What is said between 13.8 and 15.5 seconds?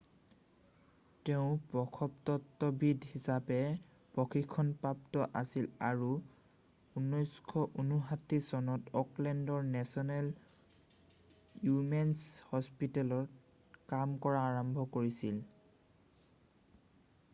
কাম কৰা আৰম্ভ কৰিছিল